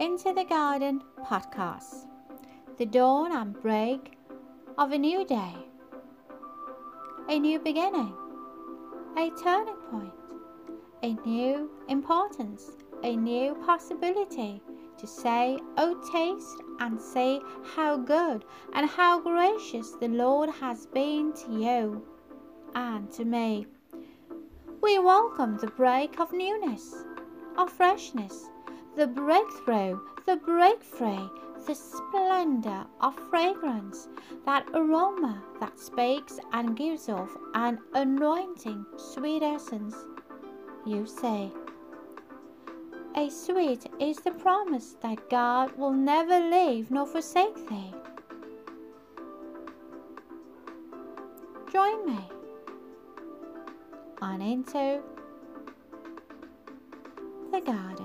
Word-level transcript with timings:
Into 0.00 0.32
the 0.32 0.44
Garden 0.44 1.02
podcast, 1.22 2.06
the 2.78 2.84
dawn 2.84 3.30
and 3.30 3.54
break 3.62 4.18
of 4.76 4.90
a 4.90 4.98
new 4.98 5.24
day, 5.24 5.54
a 7.28 7.38
new 7.38 7.60
beginning, 7.60 8.12
a 9.16 9.30
turning 9.40 9.76
point, 9.92 10.12
a 11.04 11.14
new 11.24 11.70
importance, 11.88 12.72
a 13.04 13.14
new 13.14 13.54
possibility 13.66 14.60
to 14.98 15.06
say, 15.06 15.60
Oh, 15.76 15.94
taste 16.12 16.60
and 16.80 17.00
see 17.00 17.40
how 17.76 17.96
good 17.96 18.44
and 18.72 18.90
how 18.90 19.20
gracious 19.20 19.92
the 19.92 20.08
Lord 20.08 20.50
has 20.50 20.86
been 20.86 21.32
to 21.34 21.52
you 21.52 22.04
and 22.74 23.12
to 23.12 23.24
me. 23.24 23.68
We 24.82 24.98
welcome 24.98 25.56
the 25.58 25.68
break 25.68 26.18
of 26.18 26.32
newness, 26.32 27.04
of 27.56 27.70
freshness, 27.70 28.50
the 28.96 29.06
breakthrough, 29.06 29.98
the 30.26 30.36
breakthrough, 30.36 31.28
the 31.66 31.74
splendor 31.74 32.84
of 33.00 33.14
fragrance, 33.30 34.08
that 34.44 34.66
aroma 34.74 35.42
that 35.60 35.78
speaks 35.78 36.38
and 36.52 36.76
gives 36.76 37.08
off 37.08 37.30
an 37.54 37.78
anointing 37.94 38.84
sweet 38.96 39.42
essence. 39.42 39.96
You 40.86 41.06
say, 41.06 41.50
a 43.16 43.30
sweet 43.30 43.86
is 44.00 44.18
the 44.18 44.32
promise 44.32 44.96
that 45.00 45.30
God 45.30 45.76
will 45.78 45.92
never 45.92 46.38
leave 46.38 46.90
nor 46.90 47.06
forsake 47.06 47.68
thee. 47.68 47.94
Join 51.72 52.06
me 52.06 52.20
on 54.20 54.40
into 54.40 55.00
the 57.52 57.60
garden. 57.60 58.03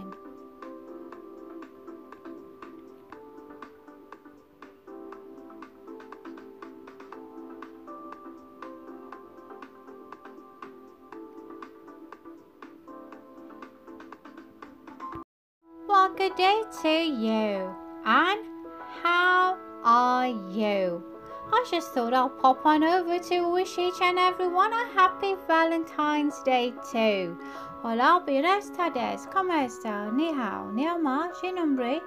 Thought 21.93 22.13
I'll 22.13 22.29
pop 22.29 22.65
on 22.67 22.83
over 22.83 23.17
to 23.17 23.51
wish 23.51 23.79
each 23.79 23.99
and 23.99 24.19
every 24.19 24.47
one 24.47 24.71
a 24.71 24.85
happy 24.93 25.35
Valentine's 25.47 26.39
Day 26.43 26.71
too. 26.91 27.35
Hola, 27.81 28.21
buenas 28.23 28.69
tardes, 28.77 29.25
¿cómo 29.33 29.53
está? 29.53 30.13
Ni 30.13 30.31
hao, 30.31 30.69
ni 30.71 30.85
ama, 30.85 31.31
je 31.41 31.51
nombre. 31.51 31.99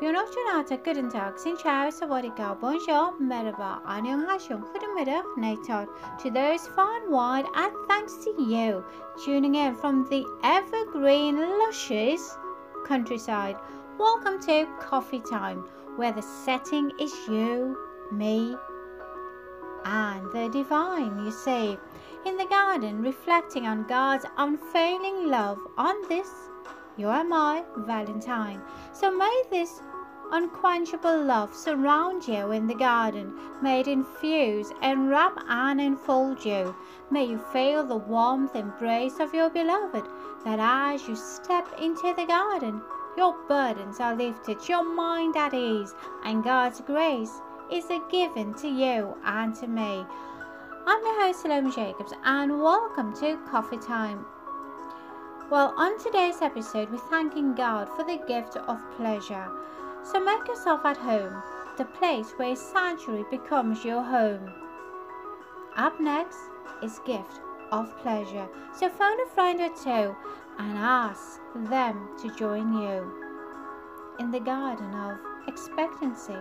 Jornada, 0.00 0.78
guten 0.82 1.10
tag, 1.10 1.38
sin 1.38 1.58
chao, 1.58 1.90
sawadika, 1.90 2.58
bonjour, 2.58 3.12
merhaba, 3.20 3.82
annyeonghaseyo, 3.84 4.62
goedemiddag, 4.72 5.24
neitad. 5.36 5.88
To 6.22 6.30
those 6.30 6.66
far 6.68 7.02
and 7.02 7.12
wide, 7.12 7.44
and 7.54 7.72
thanks 7.88 8.14
to 8.24 8.30
you, 8.42 8.82
tuning 9.22 9.56
in 9.56 9.74
from 9.74 10.08
the 10.08 10.24
evergreen 10.42 11.36
luscious 11.58 12.38
countryside. 12.86 13.56
Welcome 13.98 14.40
to 14.46 14.66
Coffee 14.80 15.20
Time, 15.20 15.64
where 15.96 16.12
the 16.12 16.22
setting 16.22 16.90
is 16.98 17.12
you, 17.28 17.76
me, 18.10 18.56
and 19.84 20.30
the 20.32 20.48
divine, 20.48 21.24
you 21.24 21.30
see, 21.30 21.78
in 22.24 22.36
the 22.36 22.46
garden, 22.46 23.02
reflecting 23.02 23.66
on 23.66 23.86
God's 23.86 24.26
unfailing 24.36 25.28
love 25.28 25.58
on 25.76 26.08
this, 26.08 26.28
you 26.96 27.08
are 27.08 27.24
my 27.24 27.64
Valentine. 27.76 28.60
So 28.92 29.10
may 29.10 29.42
this 29.50 29.80
unquenchable 30.30 31.24
love 31.24 31.54
surround 31.54 32.26
you 32.26 32.52
in 32.52 32.66
the 32.66 32.74
garden. 32.74 33.38
May 33.60 33.80
it 33.80 33.88
infuse, 33.88 34.70
enwrap, 34.82 35.36
and 35.48 35.80
enfold 35.80 36.44
you. 36.44 36.74
May 37.10 37.24
you 37.24 37.38
feel 37.52 37.84
the 37.84 37.96
warmth 37.96 38.56
embrace 38.56 39.20
of 39.20 39.34
your 39.34 39.50
beloved, 39.50 40.04
that 40.44 40.58
as 40.60 41.06
you 41.06 41.16
step 41.16 41.68
into 41.78 42.14
the 42.16 42.26
garden, 42.26 42.80
your 43.16 43.36
burdens 43.46 44.00
are 44.00 44.16
lifted, 44.16 44.68
your 44.68 44.84
mind 44.84 45.36
at 45.36 45.52
ease, 45.52 45.94
and 46.24 46.42
God's 46.42 46.80
grace 46.80 47.42
is 47.72 47.88
a 47.88 47.98
given 48.10 48.52
to 48.52 48.68
you 48.68 49.16
and 49.24 49.54
to 49.54 49.66
me. 49.66 50.04
I'm 50.86 51.02
your 51.02 51.22
host, 51.22 51.40
Salome 51.40 51.72
Jacobs, 51.72 52.12
and 52.22 52.60
welcome 52.60 53.14
to 53.16 53.38
Coffee 53.50 53.78
Time. 53.78 54.26
Well, 55.50 55.72
on 55.78 55.98
today's 55.98 56.42
episode, 56.42 56.90
we're 56.90 56.98
thanking 56.98 57.54
God 57.54 57.88
for 57.96 58.04
the 58.04 58.22
gift 58.28 58.58
of 58.58 58.78
pleasure. 58.98 59.48
So 60.04 60.22
make 60.22 60.46
yourself 60.48 60.84
at 60.84 60.98
home, 60.98 61.42
the 61.78 61.86
place 61.86 62.32
where 62.36 62.54
sanctuary 62.54 63.24
becomes 63.30 63.82
your 63.86 64.02
home. 64.02 64.52
Up 65.74 65.98
next 65.98 66.40
is 66.82 67.00
gift 67.06 67.40
of 67.70 67.96
pleasure. 68.02 68.48
So 68.78 68.90
phone 68.90 69.18
a 69.18 69.30
friend 69.30 69.60
or 69.60 69.70
two 69.82 70.14
and 70.58 70.76
ask 70.76 71.40
them 71.54 72.10
to 72.20 72.36
join 72.36 72.74
you 72.74 73.10
in 74.20 74.30
the 74.30 74.40
garden 74.40 74.92
of 74.92 75.31
expectancy, 75.48 76.36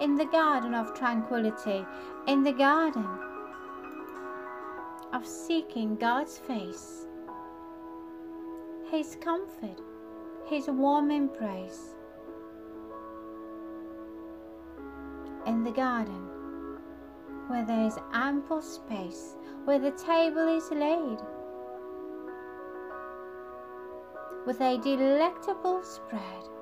in 0.00 0.14
the 0.14 0.26
garden 0.26 0.74
of 0.74 0.94
tranquility, 0.94 1.84
in 2.26 2.42
the 2.42 2.52
garden 2.52 3.06
of 5.12 5.26
seeking 5.26 5.96
God's 5.96 6.38
face, 6.38 7.06
His 8.90 9.16
comfort, 9.20 9.80
His 10.46 10.68
warm 10.68 11.10
embrace. 11.10 11.94
In 15.46 15.62
the 15.62 15.72
garden 15.72 16.28
where 17.48 17.64
there 17.64 17.86
is 17.86 17.98
ample 18.12 18.62
space, 18.62 19.36
where 19.64 19.78
the 19.78 19.90
table 19.92 20.48
is 20.48 20.70
laid 20.70 21.18
with 24.46 24.60
a 24.60 24.78
delectable 24.78 25.82
spread. 25.82 26.53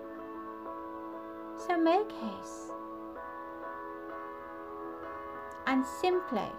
So 1.67 1.79
make 1.79 2.11
haste 2.11 2.73
and 5.67 5.85
simply 5.87 6.51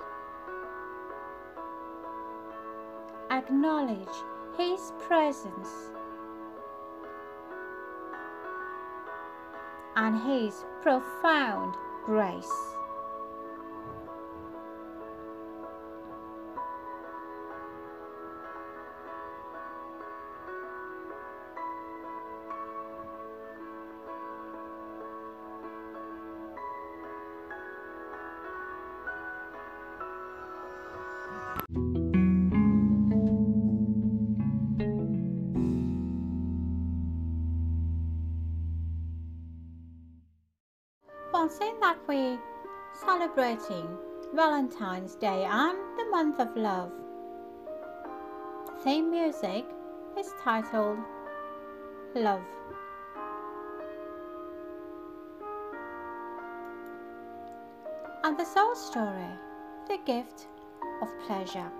acknowledge 3.29 4.15
His 4.57 4.93
presence 4.99 5.91
and 9.97 10.21
His 10.21 10.63
profound 10.81 11.75
grace. 12.05 12.53
We're 42.13 42.37
celebrating 42.93 43.87
Valentine's 44.35 45.15
Day 45.15 45.45
and 45.49 45.77
the 45.97 46.05
month 46.11 46.39
of 46.39 46.55
love, 46.55 46.91
theme 48.83 49.09
music 49.09 49.65
is 50.19 50.31
titled 50.43 50.99
Love. 52.13 52.45
And 58.23 58.37
the 58.37 58.45
soul 58.45 58.75
story, 58.75 59.33
The 59.87 59.97
Gift 60.05 60.49
of 61.01 61.09
Pleasure. 61.25 61.71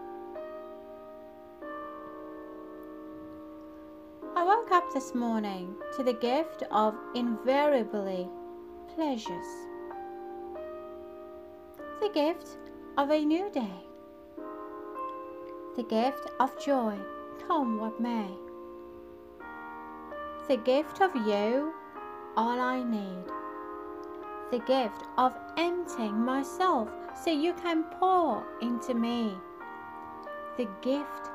I 4.36 4.44
woke 4.44 4.72
up 4.72 4.92
this 4.96 5.14
morning 5.14 5.76
to 5.96 6.04
the 6.04 6.14
gift 6.14 6.64
of 6.72 6.96
invariably 7.14 8.28
pleasures. 8.96 9.73
The 12.04 12.10
gift 12.10 12.58
of 12.98 13.12
a 13.12 13.24
new 13.24 13.50
day. 13.50 13.88
The 15.78 15.84
gift 15.84 16.32
of 16.38 16.60
joy, 16.60 16.98
come 17.48 17.80
what 17.80 17.98
may. 17.98 18.28
The 20.50 20.58
gift 20.58 21.00
of 21.00 21.16
you, 21.16 21.74
all 22.36 22.60
I 22.60 22.84
need. 22.84 23.24
The 24.52 24.60
gift 24.60 25.06
of 25.18 25.34
emptying 25.56 26.20
myself 26.20 26.90
so 27.24 27.32
you 27.32 27.54
can 27.54 27.84
pour 27.98 28.44
into 28.62 28.94
me. 28.94 29.38
The 30.58 30.68
gift 30.82 31.30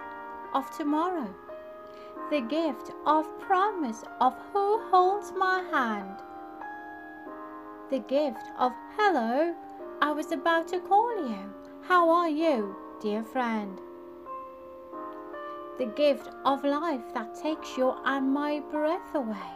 of 0.52 0.70
tomorrow. 0.76 1.34
the 2.30 2.40
gift 2.42 2.92
of 3.06 3.26
promise 3.40 4.04
of 4.20 4.34
who 4.52 4.78
holds 4.90 5.32
my 5.32 5.62
hand, 5.72 6.16
the 7.90 8.00
gift 8.00 8.50
of 8.58 8.72
hello, 8.98 9.54
I 10.00 10.12
was 10.12 10.30
about 10.30 10.68
to 10.68 10.78
call 10.78 11.28
you. 11.28 11.52
How 11.82 12.08
are 12.10 12.28
you, 12.28 12.76
dear 13.00 13.24
friend? 13.24 13.80
The 15.76 15.86
gift 15.86 16.30
of 16.44 16.62
life 16.62 17.02
that 17.14 17.34
takes 17.34 17.76
your 17.76 17.98
and 18.04 18.32
my 18.32 18.60
breath 18.70 19.14
away. 19.14 19.52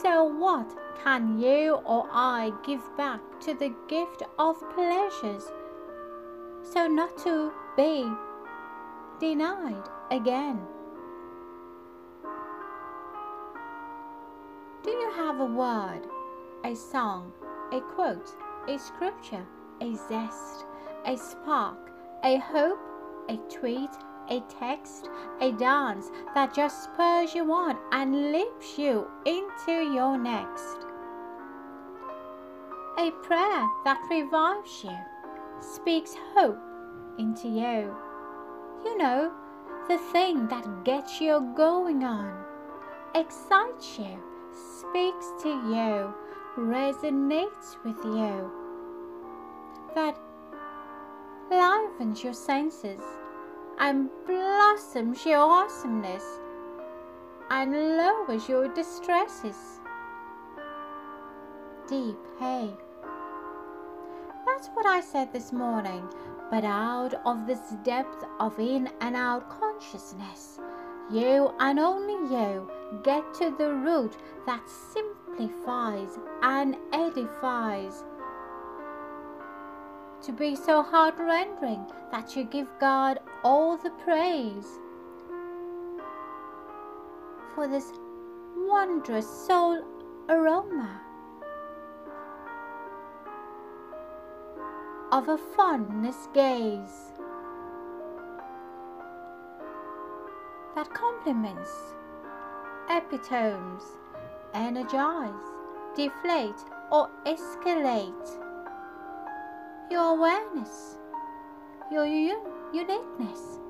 So, 0.00 0.24
what 0.24 0.74
can 1.02 1.38
you 1.38 1.74
or 1.84 2.08
I 2.10 2.52
give 2.64 2.82
back 2.96 3.20
to 3.40 3.52
the 3.52 3.74
gift 3.86 4.22
of 4.38 4.56
pleasures 4.74 5.44
so 6.62 6.88
not 6.88 7.18
to 7.18 7.52
be 7.76 8.10
denied 9.20 9.88
again? 10.10 10.58
Do 14.82 14.90
you 14.90 15.12
have 15.16 15.38
a 15.40 15.44
word, 15.44 16.08
a 16.64 16.74
song, 16.74 17.32
a 17.72 17.80
quote, 17.80 18.34
a 18.68 18.78
scripture, 18.78 19.44
a 19.80 19.94
zest, 20.08 20.64
a 21.06 21.16
spark, 21.16 21.90
a 22.22 22.38
hope, 22.38 22.78
a 23.28 23.36
tweet, 23.48 23.90
a 24.30 24.40
text, 24.48 25.08
a 25.40 25.52
dance 25.52 26.10
that 26.34 26.54
just 26.54 26.84
spurs 26.84 27.34
you 27.34 27.52
on 27.52 27.76
and 27.92 28.32
lifts 28.32 28.78
you 28.78 29.06
into 29.26 29.92
your 29.92 30.16
next. 30.16 30.76
A 32.98 33.10
prayer 33.22 33.66
that 33.84 34.00
revives 34.10 34.84
you, 34.84 34.96
speaks 35.60 36.14
hope 36.34 36.58
into 37.18 37.48
you. 37.48 37.94
You 38.84 38.98
know, 38.98 39.32
the 39.88 39.98
thing 40.12 40.46
that 40.48 40.84
gets 40.84 41.20
you 41.20 41.52
going 41.56 42.04
on, 42.04 42.32
excites 43.14 43.98
you, 43.98 44.18
speaks 44.52 45.26
to 45.42 45.48
you, 45.48 46.14
resonates 46.56 47.76
with 47.84 47.96
you, 48.04 48.50
that 49.94 50.16
livens 51.50 52.22
your 52.22 52.32
senses 52.32 53.00
and 53.78 54.08
blossoms 54.26 55.24
your 55.24 55.38
awesomeness 55.38 56.24
and 57.50 57.72
lowers 57.72 58.48
your 58.48 58.68
distresses. 58.68 59.56
Deep, 61.88 62.16
hey? 62.38 62.70
That's 64.46 64.68
what 64.68 64.86
I 64.86 65.00
said 65.00 65.32
this 65.32 65.52
morning, 65.52 66.08
but 66.50 66.64
out 66.64 67.14
of 67.26 67.46
this 67.46 67.74
depth 67.82 68.24
of 68.40 68.58
in 68.58 68.88
and 69.00 69.16
out 69.16 69.50
consciousness, 69.50 70.58
you 71.10 71.52
and 71.60 71.78
only 71.78 72.14
you 72.34 72.70
get 73.02 73.34
to 73.34 73.54
the 73.56 73.72
root 73.72 74.16
that 74.46 74.62
simplifies 74.68 76.18
and 76.42 76.76
edifies. 76.92 78.04
To 80.22 80.32
be 80.32 80.56
so 80.56 80.82
heart 80.82 81.14
rending 81.18 81.84
that 82.10 82.34
you 82.34 82.44
give 82.44 82.68
God 82.80 83.20
all 83.42 83.76
the 83.76 83.90
praise. 83.90 84.66
For 87.54 87.68
this 87.68 87.92
wondrous 88.56 89.28
soul 89.46 89.84
aroma 90.28 91.00
of 95.12 95.28
a 95.28 95.38
fondness 95.38 96.28
gaze 96.34 97.12
that 100.84 100.94
compliments, 100.94 101.70
epitomes, 102.90 103.82
energize, 104.52 105.32
deflate, 105.96 106.60
or 106.90 107.08
escalate 107.26 108.40
your 109.90 110.16
awareness, 110.16 110.98
your 111.90 112.06
uniqueness, 112.06 113.60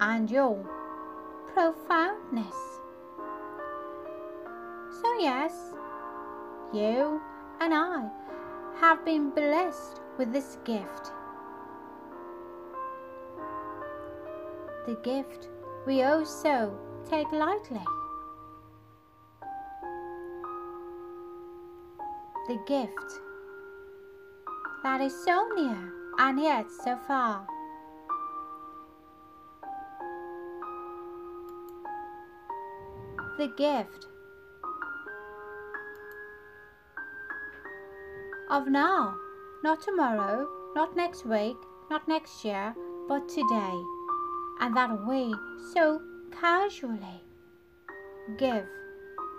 and 0.00 0.30
your 0.30 0.56
profoundness. 1.54 2.54
So, 5.00 5.18
yes, 5.18 5.52
you 6.72 7.20
and 7.60 7.72
I 7.72 8.08
have 8.80 9.04
been 9.04 9.30
blessed 9.30 10.00
with 10.18 10.32
this 10.32 10.58
gift. 10.64 11.12
The 14.86 14.96
gift 15.02 15.48
we 15.86 16.02
also 16.02 16.78
take 17.08 17.30
lightly. 17.32 17.84
The 22.48 22.58
gift 22.66 23.20
that 24.82 25.00
is 25.00 25.14
so 25.24 25.48
near 25.56 25.92
and 26.18 26.40
yet 26.40 26.66
so 26.84 26.96
far. 27.06 27.46
The 33.38 33.48
gift 33.56 34.06
of 38.50 38.68
now, 38.68 39.16
not 39.62 39.82
tomorrow, 39.82 40.46
not 40.76 40.96
next 40.96 41.26
week, 41.26 41.56
not 41.90 42.06
next 42.06 42.44
year, 42.44 42.74
but 43.08 43.28
today, 43.28 43.82
and 44.60 44.76
that 44.76 45.06
we 45.06 45.34
so 45.72 46.00
casually 46.40 47.20
give 48.38 48.66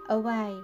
away. 0.09 0.57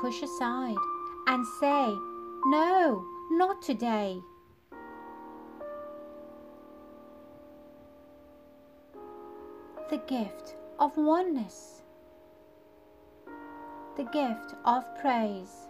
Push 0.00 0.22
aside 0.22 0.76
and 1.26 1.46
say, 1.60 1.94
No, 2.46 3.04
not 3.30 3.62
today. 3.62 4.20
The 9.90 9.98
gift 10.08 10.56
of 10.78 10.96
oneness, 10.96 11.82
the 13.96 14.04
gift 14.04 14.54
of 14.64 14.84
praise, 15.00 15.68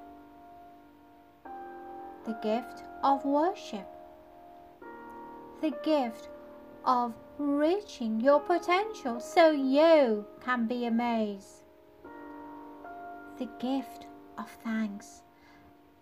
the 2.25 2.37
gift 2.43 2.85
of 3.03 3.25
worship, 3.25 3.87
the 5.65 5.75
gift 5.83 6.29
of 6.85 7.15
reaching 7.39 8.21
your 8.21 8.39
potential 8.39 9.19
so 9.19 9.51
you 9.51 10.27
can 10.45 10.67
be 10.67 10.85
amazed, 10.85 11.63
the 13.39 13.49
gift 13.59 14.05
of 14.37 14.47
thanks 14.63 15.23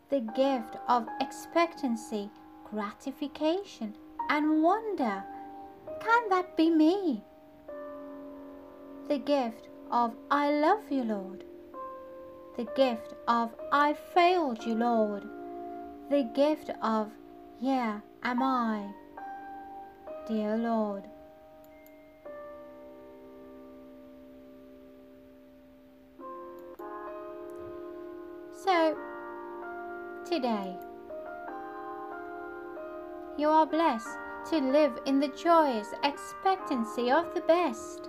the 0.08 0.18
gift 0.36 0.76
of 0.88 1.06
expectancy, 1.20 2.28
gratification, 2.68 3.94
and 4.28 4.62
wonder. 4.62 5.24
Can 6.00 6.28
that 6.28 6.56
be 6.56 6.68
me? 6.68 7.22
The 9.08 9.18
gift 9.18 9.68
of 9.90 10.12
I 10.30 10.52
love 10.52 10.90
you, 10.90 11.04
Lord. 11.04 11.44
The 12.56 12.64
gift 12.76 13.14
of 13.28 13.54
I 13.70 13.94
failed 13.94 14.62
you, 14.66 14.74
Lord. 14.74 15.24
The 16.10 16.24
gift 16.34 16.70
of 16.82 17.10
Here 17.58 18.02
am 18.22 18.42
I, 18.42 18.92
dear 20.32 20.56
Lord. 20.56 21.04
So, 28.64 28.96
today. 30.24 30.74
You 33.36 33.48
are 33.48 33.66
blessed 33.66 34.08
to 34.50 34.58
live 34.58 34.98
in 35.04 35.20
the 35.20 35.28
joyous 35.28 35.88
expectancy 36.02 37.10
of 37.10 37.34
the 37.34 37.42
best. 37.42 38.08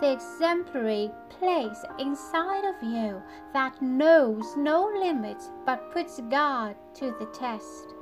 The 0.00 0.12
exemplary 0.12 1.10
place 1.28 1.84
inside 1.98 2.64
of 2.64 2.82
you 2.82 3.20
that 3.52 3.82
knows 3.82 4.56
no 4.56 4.90
limits 4.98 5.50
but 5.66 5.92
puts 5.92 6.20
God 6.30 6.74
to 6.94 7.14
the 7.18 7.26
test. 7.34 7.97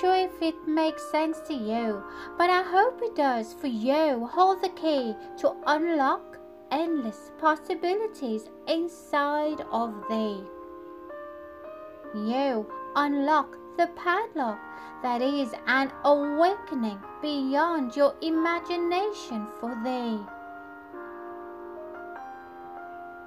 Sure 0.00 0.16
if 0.16 0.42
it 0.42 0.66
makes 0.66 1.10
sense 1.10 1.40
to 1.48 1.54
you, 1.54 2.02
but 2.36 2.50
I 2.50 2.62
hope 2.62 3.00
it 3.02 3.16
does 3.16 3.54
for 3.54 3.68
you. 3.68 4.26
Hold 4.26 4.60
the 4.60 4.68
key 4.70 5.14
to 5.38 5.54
unlock 5.66 6.38
endless 6.70 7.30
possibilities 7.38 8.50
inside 8.66 9.62
of 9.70 9.94
thee. 10.08 10.42
You 12.14 12.66
unlock 12.94 13.56
the 13.78 13.88
padlock 13.96 14.58
that 15.02 15.22
is 15.22 15.52
an 15.66 15.92
awakening 16.04 16.98
beyond 17.22 17.96
your 17.96 18.14
imagination 18.20 19.46
for 19.60 19.74
thee. 19.84 20.18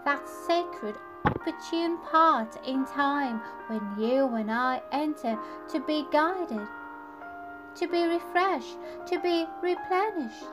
That 0.05 0.27
sacred 0.47 0.95
opportune 1.29 1.97
part 2.11 2.55
in 2.65 2.85
time 2.85 3.41
when 3.67 3.81
you 3.97 4.27
and 4.35 4.51
I 4.51 4.81
enter 4.91 5.37
to 5.71 5.79
be 5.85 6.05
guided 6.11 6.67
to 7.75 7.87
be 7.87 8.03
refreshed, 8.03 8.77
to 9.07 9.19
be 9.19 9.45
replenished 9.61 10.45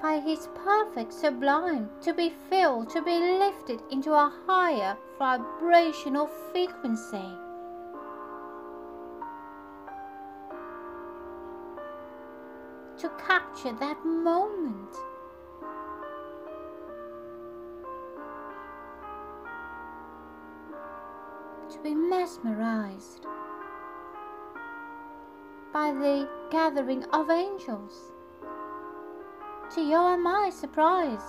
by 0.00 0.20
His 0.20 0.48
perfect 0.64 1.12
sublime, 1.12 1.90
to 2.02 2.14
be 2.14 2.32
filled, 2.48 2.90
to 2.90 3.02
be 3.02 3.18
lifted 3.18 3.82
into 3.90 4.12
a 4.12 4.32
higher 4.46 4.96
vibrational 5.18 6.26
frequency. 6.26 7.36
To 12.98 13.10
capture 13.26 13.72
that 13.72 14.04
moment. 14.04 14.94
Be 21.82 21.94
mesmerized 21.94 23.24
by 25.72 25.92
the 25.92 26.28
gathering 26.50 27.04
of 27.04 27.30
angels 27.30 28.12
to 29.74 29.80
your 29.80 30.12
and 30.12 30.22
my 30.22 30.50
surprise. 30.50 31.22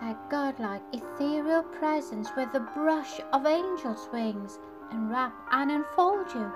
That 0.00 0.30
godlike 0.30 0.82
ethereal 0.92 1.64
presence 1.64 2.28
with 2.36 2.52
the 2.52 2.60
brush 2.60 3.20
of 3.32 3.44
angels' 3.44 4.08
wings 4.12 4.60
enwrap 4.92 5.34
and 5.50 5.72
enfold 5.72 6.32
you 6.32 6.52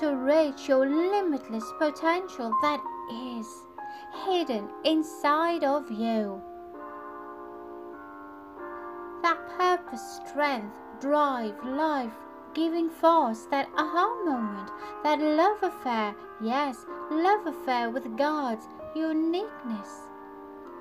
to 0.00 0.16
reach 0.16 0.68
your 0.68 0.84
limitless 0.84 1.64
potential 1.78 2.52
that 2.62 2.82
is 3.12 3.46
hidden 4.24 4.68
inside 4.84 5.62
of 5.62 5.88
you. 5.92 6.42
Purpose, 9.90 10.20
strength, 10.24 10.76
drive, 11.00 11.54
life, 11.64 12.12
giving 12.54 12.88
force, 12.88 13.46
that 13.50 13.68
aha 13.76 14.24
moment, 14.24 14.70
that 15.02 15.20
love 15.20 15.62
affair, 15.62 16.14
yes, 16.40 16.86
love 17.10 17.46
affair 17.46 17.90
with 17.90 18.16
God's 18.16 18.66
uniqueness 18.94 19.88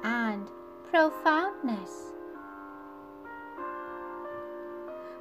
and 0.04 0.48
profoundness. 0.92 2.14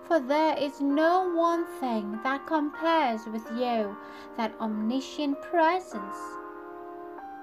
For 0.06 0.20
there 0.20 0.56
is 0.56 0.80
no 0.80 1.30
one 1.34 1.66
thing 1.80 2.18
that 2.24 2.46
compares 2.46 3.26
with 3.26 3.44
you, 3.56 3.96
that 4.36 4.54
omniscient 4.60 5.40
presence, 5.42 6.16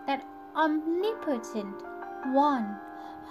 that 0.07 0.25
omnipotent 0.55 1.83
one, 2.33 2.79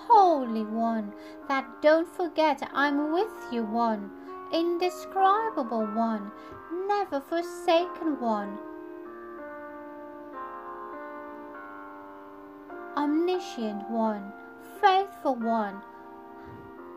holy 0.07 0.65
one, 0.65 1.13
that 1.49 1.67
don't 1.83 2.09
forget 2.09 2.69
I'm 2.73 3.13
with 3.13 3.33
you 3.53 3.65
one 3.65 4.11
indescribable 4.55 5.85
one, 5.85 6.31
never 6.87 7.21
forsaken 7.21 8.21
one, 8.21 8.57
omniscient 12.97 13.91
one, 13.91 14.33
faithful 14.81 15.35
one. 15.35 15.83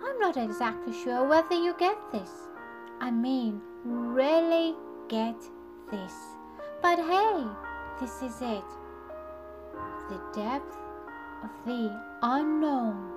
I'm 0.06 0.20
not 0.20 0.38
exactly 0.38 0.94
sure 0.94 1.28
whether 1.28 1.56
you 1.56 1.76
get 1.80 1.98
this. 2.12 2.30
I 3.02 3.10
mean, 3.10 3.62
really 3.84 4.76
get 5.10 5.36
this. 5.90 6.14
But 6.82 7.00
hey, 7.00 7.44
this 8.00 8.22
is 8.22 8.40
it. 8.42 8.64
The 10.10 10.22
depth 10.36 10.78
of 11.44 11.50
the 11.66 12.07
unknown, 12.22 13.12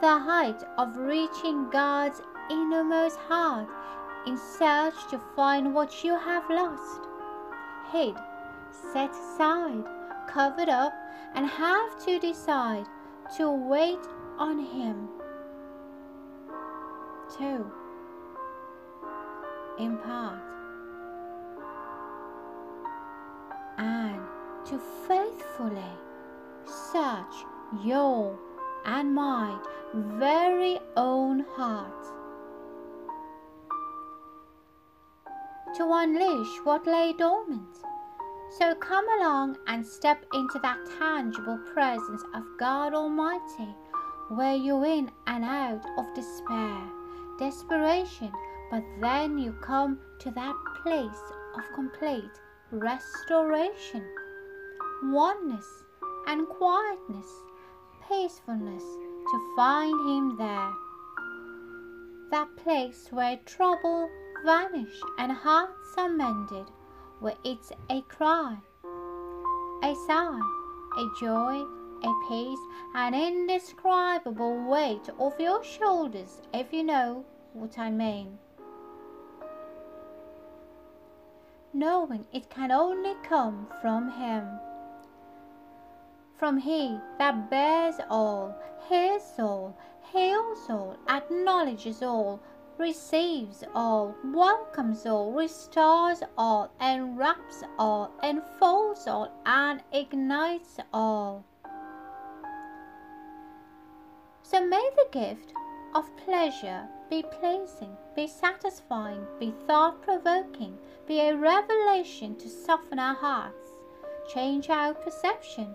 the 0.00 0.18
height 0.18 0.62
of 0.78 0.96
reaching 0.96 1.70
God's 1.70 2.20
innermost 2.50 3.18
heart 3.28 3.68
in 4.26 4.36
search 4.36 4.94
to 5.10 5.20
find 5.36 5.74
what 5.74 6.04
you 6.04 6.18
have 6.18 6.48
lost, 6.50 7.00
hid, 7.92 8.14
set 8.92 9.10
aside, 9.10 9.84
covered 10.28 10.68
up, 10.68 10.92
and 11.34 11.46
have 11.46 12.04
to 12.04 12.18
decide 12.18 12.86
to 13.36 13.50
wait 13.50 14.00
on 14.38 14.58
Him. 14.58 15.08
2. 17.38 17.66
Impart 19.78 20.40
and 23.78 24.20
to 24.66 24.78
faithfully 25.08 25.82
search 26.64 27.44
your 27.82 28.38
and 28.84 29.14
my 29.14 29.58
very 29.94 30.78
own 30.96 31.44
heart. 31.56 32.14
to 35.76 35.92
unleash 35.92 36.60
what 36.62 36.86
lay 36.86 37.12
dormant. 37.12 37.76
So 38.58 38.76
come 38.76 39.06
along 39.18 39.56
and 39.66 39.84
step 39.84 40.24
into 40.32 40.60
that 40.62 40.78
tangible 40.98 41.58
presence 41.72 42.22
of 42.32 42.44
God 42.60 42.94
Almighty, 42.94 43.74
where 44.28 44.54
you're 44.54 44.86
in 44.86 45.10
and 45.26 45.44
out 45.44 45.84
of 45.98 46.14
despair, 46.14 46.78
desperation, 47.40 48.30
but 48.70 48.84
then 49.00 49.36
you 49.36 49.52
come 49.60 49.98
to 50.20 50.30
that 50.30 50.54
place 50.82 51.32
of 51.56 51.64
complete 51.74 52.30
restoration, 52.70 54.04
oneness 55.02 55.66
and 56.28 56.46
quietness, 56.46 57.26
peacefulness 58.08 58.82
to 58.82 59.54
find 59.56 59.94
Him 60.08 60.36
there. 60.36 60.72
That 62.30 62.48
place 62.56 63.08
where 63.10 63.38
trouble 63.46 64.08
vanish 64.44 65.00
and 65.18 65.32
hearts 65.32 65.94
are 65.96 66.08
mended, 66.08 66.66
where 67.20 67.36
it's 67.44 67.72
a 67.90 68.02
cry, 68.02 68.56
a 69.82 69.94
sigh, 70.06 70.40
a 70.98 71.06
joy, 71.20 71.64
a 72.02 72.12
peace, 72.28 72.58
an 72.94 73.14
indescribable 73.14 74.68
weight 74.68 75.08
off 75.18 75.34
your 75.38 75.64
shoulders, 75.64 76.42
if 76.52 76.72
you 76.72 76.82
know 76.82 77.24
what 77.52 77.78
I 77.78 77.90
mean. 77.90 78.38
Knowing 81.72 82.26
it 82.32 82.50
can 82.50 82.70
only 82.70 83.14
come 83.24 83.66
from 83.80 84.10
Him. 84.12 84.46
From 86.36 86.58
He 86.58 86.98
that 87.18 87.48
bears 87.48 87.96
all, 88.10 88.54
hears 88.88 89.22
all, 89.38 89.76
heals 90.12 90.68
all, 90.68 90.96
acknowledges 91.08 92.02
all, 92.02 92.40
receives 92.76 93.62
all, 93.74 94.16
welcomes 94.24 95.06
all, 95.06 95.32
restores 95.32 96.22
all, 96.36 96.70
enwraps 96.80 97.62
all, 97.78 98.10
enfolds 98.22 99.06
all, 99.06 99.30
and 99.46 99.80
ignites 99.92 100.78
all. 100.92 101.44
So 104.42 104.66
may 104.66 104.90
the 104.96 105.06
gift 105.12 105.52
of 105.94 106.16
pleasure 106.16 106.88
be 107.08 107.22
pleasing, 107.22 107.96
be 108.16 108.26
satisfying, 108.26 109.24
be 109.38 109.54
thought 109.66 110.02
provoking, 110.02 110.76
be 111.06 111.20
a 111.20 111.36
revelation 111.36 112.34
to 112.36 112.48
soften 112.48 112.98
our 112.98 113.14
hearts, 113.14 113.70
change 114.32 114.68
our 114.68 114.94
perception, 114.94 115.74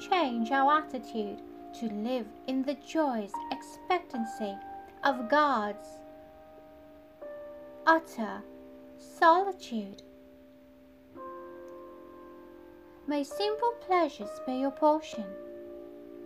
change 0.00 0.50
our 0.50 0.78
attitude, 0.78 1.40
to 1.80 1.88
live 1.88 2.26
in 2.46 2.62
the 2.62 2.74
joyous 2.86 3.32
expectancy 3.50 4.56
of 5.02 5.28
God's 5.28 5.88
utter 7.86 8.42
solitude. 8.98 10.02
May 13.06 13.24
simple 13.24 13.72
pleasures 13.80 14.30
be 14.46 14.54
your 14.54 14.70
portion. 14.70 15.24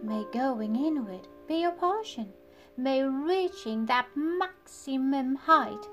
May 0.03 0.25
going 0.33 0.77
inward 0.77 1.27
be 1.49 1.63
your 1.63 1.73
portion. 1.73 2.33
May 2.77 3.03
reaching 3.03 3.87
that 3.87 4.07
maximum 4.15 5.35
height 5.35 5.89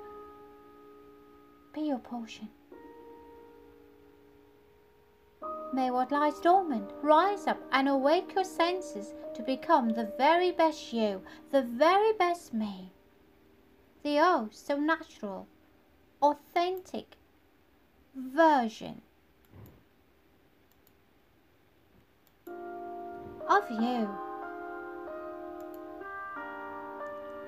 be 1.74 1.82
your 1.82 2.00
portion. 2.00 2.50
May 5.75 5.91
what 5.91 6.10
lies 6.10 6.39
dormant 6.39 6.89
rise 7.01 7.48
up 7.48 7.60
and 7.74 7.89
awake 7.89 8.34
your 8.34 8.46
senses 8.46 9.13
to 9.34 9.44
become 9.44 9.89
the 9.89 10.10
very 10.17 10.51
best 10.53 10.94
you, 10.94 11.22
the 11.51 11.63
very 11.63 12.13
best 12.13 12.53
me. 12.53 12.94
The 14.01 14.20
oh 14.20 14.48
so 14.53 14.77
natural, 14.77 15.50
authentic 16.22 17.17
version 18.15 19.01
of 23.50 23.70
you, 23.70 24.10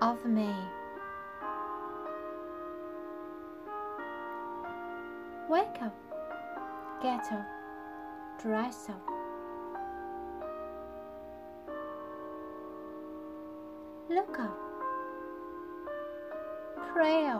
of 0.01 0.25
me. 0.25 0.53
Wake 5.47 5.81
up, 5.81 5.95
get 7.01 7.31
up, 7.31 7.56
dress 8.41 8.89
up. 8.89 9.01
Look 14.09 14.39
up. 14.39 14.57
Pray. 16.93 17.31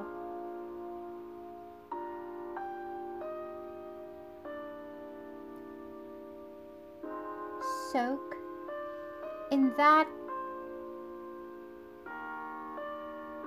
Soak 7.92 8.36
in 9.52 9.72
that 9.78 10.08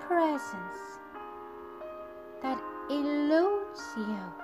presence 0.00 0.98
that 2.42 2.58
eludes 2.88 3.82
you 3.96 4.39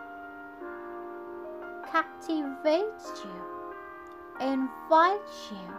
captivates 2.26 3.24
you, 3.24 4.46
invites 4.46 5.50
you. 5.50 5.72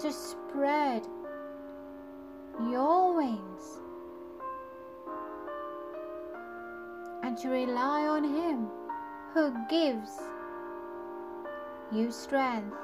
To 0.00 0.12
spread 0.12 1.06
your 2.70 3.16
wings 3.16 3.80
and 7.22 7.36
to 7.38 7.48
rely 7.48 8.06
on 8.06 8.24
Him 8.24 8.68
who 9.34 9.54
gives 9.68 10.10
you 11.92 12.10
strength. 12.10 12.74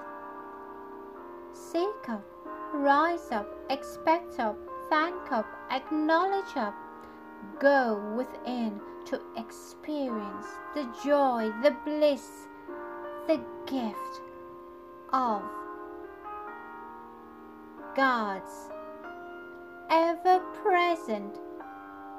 Seek 1.54 2.08
up, 2.08 2.35
rise 2.74 3.30
up, 3.30 3.48
expect 3.70 4.38
up, 4.38 4.58
thank 4.88 5.32
up, 5.32 5.46
acknowledge 5.70 6.56
up. 6.56 6.74
Go 7.60 8.14
within 8.16 8.80
to 9.06 9.20
experience 9.36 10.46
the 10.74 10.88
joy, 11.04 11.50
the 11.62 11.76
bliss, 11.84 12.28
the 13.26 13.40
gift 13.66 14.20
of 15.12 15.42
God's 17.94 18.70
ever 19.90 20.40
present 20.62 21.38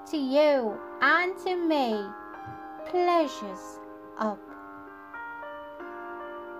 to 0.09 0.17
you 0.17 0.77
and 1.01 1.37
to 1.39 1.55
me 1.55 2.05
pleasures 2.89 3.79
up. 4.17 4.39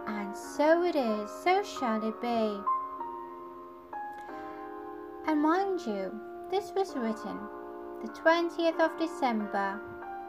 And 0.08 0.36
so 0.36 0.84
it 0.84 0.96
is, 0.96 1.32
so 1.44 1.64
shall 1.64 2.04
it 2.04 2.22
be. 2.22 2.60
And 5.28 5.42
mind 5.42 5.82
you, 5.86 6.18
this 6.50 6.72
was 6.74 6.96
written 6.96 7.38
the 8.02 8.08
20th 8.08 8.80
of 8.80 8.98
December 8.98 9.78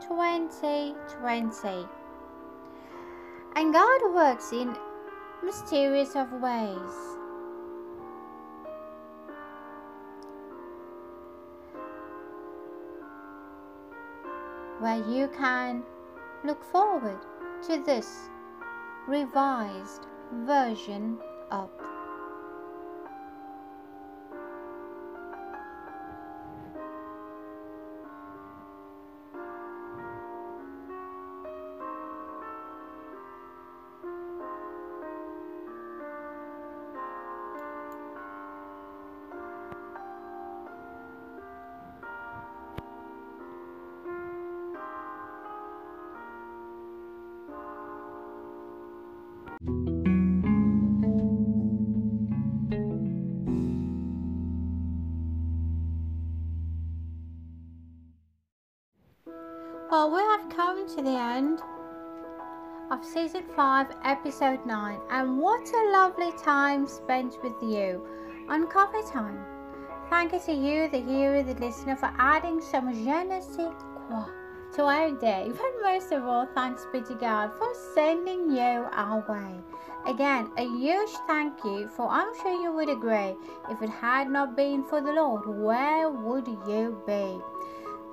2020. 0.00 1.86
And 3.54 3.72
God 3.72 4.00
works 4.12 4.52
in 4.52 4.76
mysterious 5.44 6.16
of 6.16 6.32
ways. 6.32 6.94
Where 14.80 15.08
you 15.08 15.28
can 15.28 15.84
look 16.44 16.64
forward 16.64 17.20
to 17.68 17.78
this 17.84 18.30
revised 19.06 20.06
version 20.44 21.18
of 21.52 21.70
to 60.98 61.04
the 61.04 61.16
end 61.16 61.60
of 62.90 63.04
season 63.04 63.44
5, 63.54 63.86
episode 64.02 64.58
9, 64.66 64.98
and 65.10 65.38
what 65.38 65.64
a 65.72 65.90
lovely 65.92 66.32
time 66.42 66.88
spent 66.88 67.38
with 67.40 67.52
you 67.62 68.04
on 68.48 68.66
coffee 68.66 69.08
time. 69.08 69.38
Thank 70.10 70.32
you 70.32 70.40
to 70.40 70.52
you, 70.52 70.88
the 70.88 70.98
hearer, 70.98 71.44
the 71.44 71.54
listener, 71.64 71.94
for 71.94 72.12
adding 72.18 72.60
some 72.60 72.92
je 72.92 73.22
ne 73.22 73.40
sais 73.40 73.70
quoi 74.08 74.24
to 74.74 74.82
our 74.82 75.12
day. 75.12 75.52
But 75.60 75.72
most 75.84 76.10
of 76.10 76.26
all, 76.26 76.48
thanks 76.52 76.84
be 76.92 77.00
to 77.02 77.14
God 77.14 77.52
for 77.58 77.72
sending 77.94 78.50
you 78.50 78.88
our 78.90 79.24
way. 79.28 79.54
Again, 80.12 80.50
a 80.56 80.64
huge 80.64 81.14
thank 81.28 81.62
you, 81.62 81.86
for 81.86 82.08
I'm 82.10 82.34
sure 82.42 82.60
you 82.60 82.72
would 82.72 82.88
agree, 82.88 83.36
if 83.70 83.80
it 83.82 83.90
had 83.90 84.28
not 84.30 84.56
been 84.56 84.82
for 84.82 85.00
the 85.00 85.12
Lord, 85.12 85.46
where 85.46 86.10
would 86.10 86.48
you 86.66 87.00
be? 87.06 87.40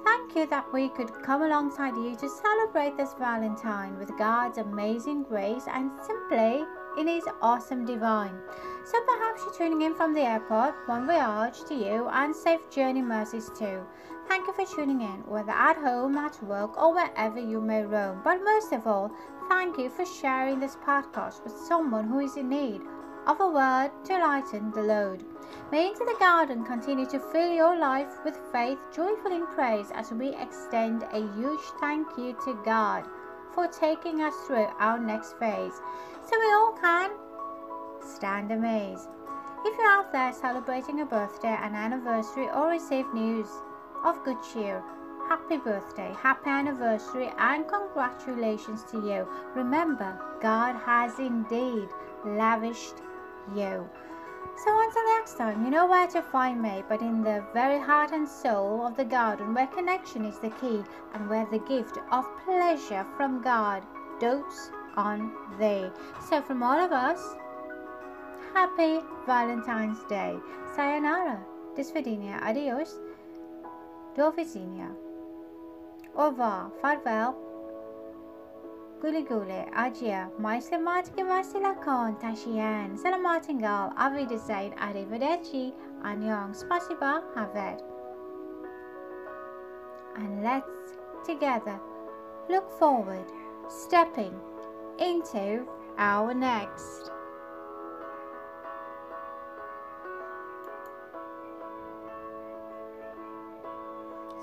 Thank 0.05 0.35
you 0.35 0.45
that 0.47 0.71
we 0.71 0.89
could 0.89 1.11
come 1.23 1.41
alongside 1.41 1.95
you 1.95 2.15
to 2.15 2.29
celebrate 2.29 2.95
this 2.95 3.15
Valentine 3.17 3.97
with 3.97 4.17
God's 4.19 4.59
amazing 4.59 5.23
grace 5.23 5.65
and 5.67 5.89
simply 6.05 6.63
in 6.97 7.07
His 7.07 7.23
awesome 7.41 7.85
divine. 7.85 8.37
So 8.85 9.01
perhaps 9.01 9.41
you're 9.43 9.55
tuning 9.55 9.81
in 9.81 9.95
from 9.95 10.13
the 10.13 10.21
airport, 10.21 10.75
bon 10.85 11.07
voyage 11.07 11.63
to 11.67 11.73
you 11.73 12.07
and 12.09 12.35
safe 12.35 12.69
journey 12.69 13.01
mercies 13.01 13.49
too. 13.57 13.81
Thank 14.27 14.45
you 14.45 14.53
for 14.53 14.75
tuning 14.75 15.01
in, 15.01 15.23
whether 15.25 15.51
at 15.51 15.77
home, 15.77 16.17
at 16.17 16.41
work, 16.43 16.79
or 16.79 16.93
wherever 16.93 17.39
you 17.39 17.59
may 17.59 17.83
roam. 17.83 18.21
But 18.23 18.43
most 18.43 18.73
of 18.73 18.85
all, 18.85 19.11
thank 19.49 19.79
you 19.79 19.89
for 19.89 20.05
sharing 20.05 20.59
this 20.59 20.75
podcast 20.75 21.43
with 21.43 21.53
someone 21.53 22.07
who 22.07 22.19
is 22.19 22.37
in 22.37 22.49
need 22.49 22.81
of 23.27 23.39
a 23.39 23.49
word 23.49 23.91
to 24.05 24.17
lighten 24.17 24.71
the 24.71 24.83
load. 24.83 25.23
May 25.71 25.87
Into 25.87 26.05
the 26.05 26.15
Garden 26.19 26.63
continue 26.63 27.05
to 27.07 27.19
fill 27.19 27.51
your 27.51 27.77
life 27.77 28.23
with 28.23 28.37
faith, 28.51 28.77
joyful 28.95 29.31
in 29.31 29.47
praise 29.47 29.91
as 29.93 30.11
we 30.11 30.29
extend 30.35 31.03
a 31.11 31.27
huge 31.35 31.65
thank 31.79 32.07
you 32.17 32.37
to 32.45 32.59
God 32.63 33.05
for 33.53 33.67
taking 33.67 34.21
us 34.21 34.35
through 34.45 34.67
our 34.79 34.99
next 34.99 35.37
phase 35.39 35.73
so 36.23 36.39
we 36.39 36.53
all 36.53 36.77
can 36.79 37.11
stand 38.05 38.51
amazed. 38.51 39.09
If 39.63 39.77
you're 39.77 39.87
out 39.87 40.11
there 40.11 40.31
celebrating 40.31 41.01
a 41.01 41.05
birthday, 41.05 41.57
an 41.59 41.73
anniversary, 41.73 42.47
or 42.53 42.67
receive 42.69 43.11
news 43.13 43.49
of 44.03 44.23
good 44.23 44.37
cheer, 44.53 44.83
happy 45.27 45.57
birthday, 45.57 46.13
happy 46.21 46.49
anniversary, 46.49 47.31
and 47.39 47.67
congratulations 47.67 48.83
to 48.91 48.97
you. 48.97 49.27
Remember, 49.55 50.19
God 50.41 50.75
has 50.85 51.17
indeed 51.17 51.89
lavished 52.23 53.01
you. 53.55 53.89
So 54.63 54.81
until 54.81 55.03
next 55.17 55.37
time, 55.37 55.65
you 55.65 55.71
know 55.71 55.85
where 55.85 56.07
to 56.07 56.21
find 56.21 56.61
me, 56.61 56.83
but 56.87 57.01
in 57.01 57.23
the 57.23 57.43
very 57.53 57.79
heart 57.79 58.11
and 58.11 58.27
soul 58.27 58.85
of 58.87 58.95
the 58.95 59.03
garden 59.03 59.53
where 59.53 59.67
connection 59.67 60.23
is 60.23 60.39
the 60.39 60.49
key 60.61 60.81
and 61.13 61.29
where 61.29 61.45
the 61.51 61.59
gift 61.59 61.97
of 62.11 62.25
pleasure 62.45 63.05
from 63.17 63.41
God 63.41 63.83
dotes 64.19 64.71
on 64.95 65.33
thee. 65.59 65.89
So 66.29 66.41
from 66.41 66.63
all 66.63 66.79
of 66.79 66.91
us, 66.91 67.35
happy 68.53 69.01
Valentine's 69.25 70.03
Day. 70.05 70.37
Sayonara, 70.75 71.39
Disvidinia, 71.75 72.41
adios, 72.41 72.99
do 74.15 74.31
Au 76.15 76.29
revoir, 76.29 76.71
farewell. 76.81 77.44
Guli 79.05 79.23
guli, 79.23 79.63
adia, 79.71 80.31
mai 80.39 80.59
se 80.59 80.77
matke 80.77 81.23
vasilakon, 81.23 82.19
tashian, 82.19 82.97
salamatingal, 82.97 83.93
avidasain, 83.95 84.73
arrivederci, 84.77 85.73
anyong, 86.01 86.55
spasiba, 86.55 87.21
haved. 87.35 87.83
And 90.15 90.41
let's 90.41 90.97
together 91.23 91.79
look 92.49 92.67
forward, 92.79 93.31
stepping 93.69 94.33
into 94.97 95.67
our 95.99 96.33
next. 96.33 97.11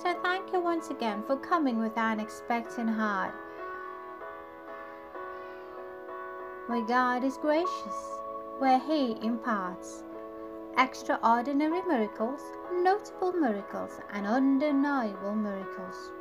So 0.01 0.15
thank 0.23 0.53
you 0.53 0.61
once 0.61 0.91
again 0.91 1.25
for 1.27 1.37
coming 1.37 1.81
with 1.81 1.99
an 1.99 2.21
expectant 2.21 2.91
heart. 2.91 3.35
Where 6.73 6.81
God 6.81 7.23
is 7.23 7.37
gracious, 7.37 8.19
where 8.59 8.79
He 8.79 9.19
imparts 9.21 10.05
extraordinary 10.79 11.83
miracles, 11.83 12.41
notable 12.73 13.33
miracles, 13.33 13.91
and 14.15 14.27
undeniable 14.27 15.35
miracles. 15.35 16.13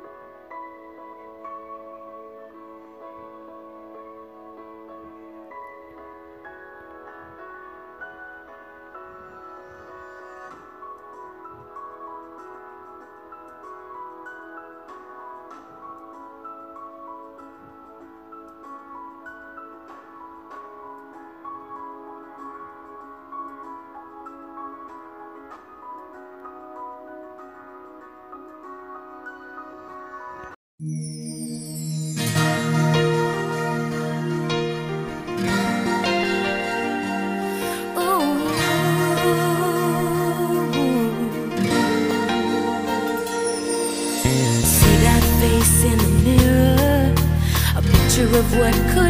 Of 48.42 48.58
what 48.58 48.74
could 48.92 49.01